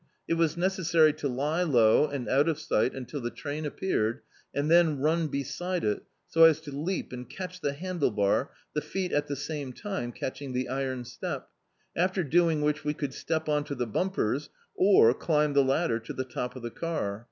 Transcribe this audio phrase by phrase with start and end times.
[0.27, 4.71] It was necessary to lie low, and out of si^t, until the o^n appeared, and
[4.71, 9.11] then run beside it, so as to leap and catch the handle bar, the feet
[9.11, 11.49] at the same time catching the iron step;
[11.95, 16.13] after doing which we could step on to the bumpers, or climb the ladder to
[16.13, 17.19] the top of the car.